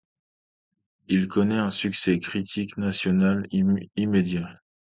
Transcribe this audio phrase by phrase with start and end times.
[1.09, 4.49] Il connaît un succès critique national immédiat.